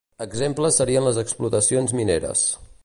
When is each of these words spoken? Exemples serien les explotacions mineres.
Exemples 0.23 0.79
serien 0.81 1.05
les 1.09 1.21
explotacions 1.25 1.97
mineres. 2.01 2.49